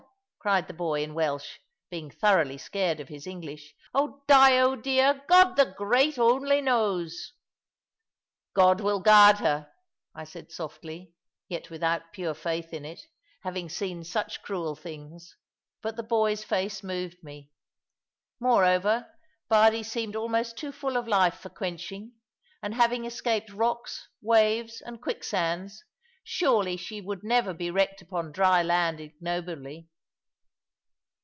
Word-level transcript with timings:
cried 0.43 0.67
the 0.67 0.73
boy, 0.73 1.03
in 1.03 1.13
Welsh, 1.13 1.59
being 1.91 2.09
thoroughly 2.09 2.57
scared 2.57 2.99
of 2.99 3.09
his 3.09 3.27
English. 3.27 3.75
"Oh, 3.93 4.23
Dyo 4.27 4.75
dear, 4.75 5.21
God 5.29 5.53
the 5.53 5.71
great 5.77 6.17
only 6.17 6.61
knows." 6.61 7.33
"God 8.55 8.81
will 8.81 9.01
guard 9.01 9.37
her," 9.37 9.71
I 10.15 10.23
said 10.23 10.51
softly, 10.51 11.13
yet 11.47 11.69
without 11.69 12.11
pure 12.11 12.33
faith 12.33 12.73
in 12.73 12.85
it, 12.85 13.01
having 13.43 13.69
seen 13.69 14.03
such 14.03 14.41
cruel 14.41 14.75
things; 14.75 15.37
but 15.79 15.95
the 15.95 16.01
boy's 16.01 16.43
face 16.43 16.81
moved 16.81 17.19
me. 17.21 17.51
Moreover, 18.39 19.13
Bardie 19.47 19.83
seemed 19.85 20.15
almost 20.15 20.57
too 20.57 20.71
full 20.71 20.97
of 20.97 21.07
life 21.07 21.35
for 21.35 21.49
quenching; 21.49 22.13
and 22.63 22.73
having 22.73 23.05
escaped 23.05 23.53
rocks, 23.53 24.07
waves, 24.23 24.81
and 24.83 24.99
quicksands, 25.03 25.83
surely 26.23 26.77
she 26.77 26.99
would 26.99 27.23
never 27.23 27.53
be 27.53 27.69
wrecked 27.69 28.01
upon 28.01 28.31
dry 28.31 28.63
land 28.63 28.99
ignobly. 28.99 29.87